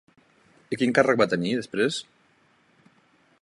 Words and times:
I 0.75 0.79
quin 0.81 0.95
càrrec 0.99 1.19
va 1.23 1.27
tenir, 1.35 1.51
després? 1.59 2.01